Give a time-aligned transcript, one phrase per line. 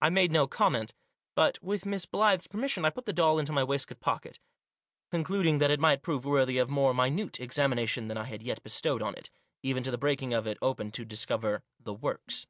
[0.00, 0.94] I made no comment,
[1.34, 4.40] but, with Miss Blyth's permis sion, I put the doll into my waistcoat pocket;
[5.12, 8.42] conclud ing that it might prove worthy of more minute exami nation than I had
[8.42, 9.28] yet bestowed on it—
[9.62, 12.46] even to the breaking of it open to discover" the works."